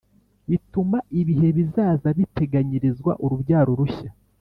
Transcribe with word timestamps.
bituma 0.49 0.97
ibihe 1.21 1.47
bizaza 1.57 2.07
biteganyirizwa 2.17 3.11
urubyaro 3.23 3.71
rushya. 3.79 4.09